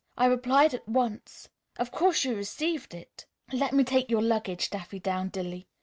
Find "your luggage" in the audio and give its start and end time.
4.09-4.71